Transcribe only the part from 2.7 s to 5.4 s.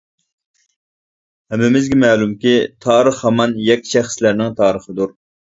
تارىخ ھامان يەككە شەخسلەرنىڭ تارىخىدۇر.